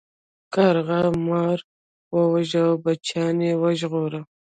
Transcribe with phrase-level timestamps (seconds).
[0.53, 1.59] کارغه مار
[2.15, 4.15] وواژه او بچیان یې وژغورل.